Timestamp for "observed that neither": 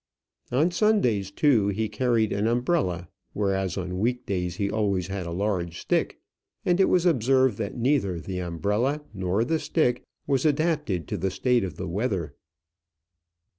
7.05-8.19